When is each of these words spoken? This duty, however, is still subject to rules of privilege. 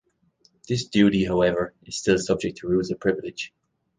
This 0.67 0.85
duty, 0.85 1.25
however, 1.25 1.75
is 1.83 1.99
still 1.99 2.17
subject 2.17 2.57
to 2.57 2.67
rules 2.67 2.89
of 2.89 2.99
privilege. 2.99 3.53